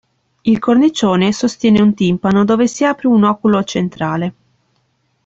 [0.41, 4.33] Il cornicione sostiene un timpano dove si apre un oculo centrale.